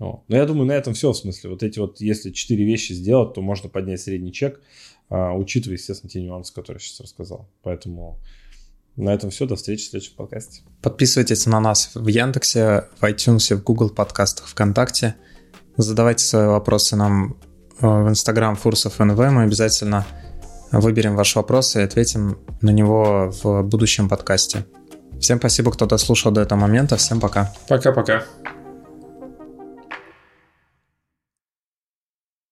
О. 0.00 0.24
Но 0.28 0.36
я 0.36 0.44
думаю, 0.44 0.66
на 0.66 0.72
этом 0.72 0.92
все 0.92 1.12
в 1.12 1.16
смысле. 1.16 1.50
Вот 1.50 1.62
эти 1.62 1.78
вот, 1.78 2.00
если 2.00 2.30
четыре 2.30 2.64
вещи 2.64 2.92
сделать, 2.92 3.34
то 3.34 3.42
можно 3.42 3.68
поднять 3.68 4.00
средний 4.00 4.32
чек, 4.32 4.60
а, 5.08 5.34
учитывая, 5.34 5.76
естественно, 5.76 6.10
те 6.10 6.20
нюансы, 6.20 6.52
которые 6.52 6.80
я 6.82 6.86
сейчас 6.86 7.00
рассказал. 7.00 7.48
Поэтому 7.62 8.18
на 8.96 9.14
этом 9.14 9.30
все. 9.30 9.46
До 9.46 9.56
встречи 9.56 9.84
в 9.84 9.90
следующем 9.90 10.16
подкасте. 10.16 10.62
Подписывайтесь 10.82 11.46
на 11.46 11.60
нас 11.60 11.92
в 11.94 12.06
Яндексе, 12.08 12.88
в 12.98 13.04
iTunes, 13.04 13.54
в 13.54 13.62
Google 13.62 13.90
подкастах, 13.90 14.48
ВКонтакте. 14.48 15.14
Задавайте 15.76 16.24
свои 16.24 16.46
вопросы 16.46 16.96
нам 16.96 17.36
э, 17.80 17.86
в 17.86 18.08
Instagram 18.08 18.56
Фурсов 18.56 18.98
НВ. 18.98 19.16
Мы 19.16 19.42
обязательно 19.42 20.06
выберем 20.70 21.16
ваш 21.16 21.36
вопрос 21.36 21.76
и 21.76 21.80
ответим 21.80 22.38
на 22.60 22.70
него 22.70 23.32
в 23.42 23.62
будущем 23.62 24.08
подкасте. 24.08 24.64
Всем 25.20 25.38
спасибо, 25.38 25.70
кто 25.72 25.86
дослушал 25.86 26.32
до 26.32 26.40
этого 26.40 26.58
момента. 26.58 26.96
Всем 26.96 27.20
пока. 27.20 27.52
Пока-пока. 27.68 28.24